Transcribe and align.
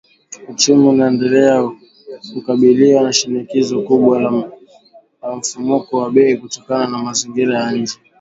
"Uchumi 0.49 0.87
unaendelea 0.87 1.71
kukabiliwa 2.33 3.03
na 3.03 3.13
shinikizo 3.13 3.81
kubwa 3.81 4.21
la 4.21 4.51
mfumuko 5.35 5.97
wa 5.97 6.11
bei 6.11 6.37
kutokana 6.37 6.87
na 6.87 6.97
mazingira 6.97 7.59
ya 7.59 7.71
nje 7.71 7.93